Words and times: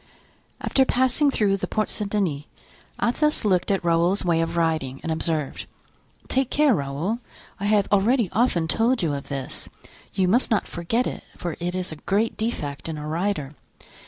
After 0.59 0.83
passing 0.83 1.29
through 1.29 1.57
the 1.57 1.67
Porte 1.67 1.87
Saint 1.87 2.09
Denis, 2.09 2.45
Athos 2.99 3.45
looked 3.45 3.69
at 3.69 3.85
Raoul's 3.85 4.25
way 4.25 4.41
of 4.41 4.57
riding 4.57 4.99
and 5.03 5.11
observed: 5.11 5.67
"Take 6.27 6.49
care, 6.49 6.73
Raoul! 6.73 7.19
I 7.59 7.65
have 7.67 7.87
already 7.91 8.27
often 8.33 8.67
told 8.67 9.03
you 9.03 9.13
of 9.13 9.27
this; 9.29 9.69
you 10.11 10.27
must 10.27 10.49
not 10.49 10.67
forget 10.67 11.05
it, 11.05 11.23
for 11.37 11.55
it 11.59 11.75
is 11.75 11.91
a 11.91 11.97
great 11.97 12.35
defect 12.35 12.89
in 12.89 12.97
a 12.97 13.05
rider. 13.07 13.53